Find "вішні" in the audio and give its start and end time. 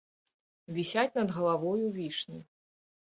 1.99-2.39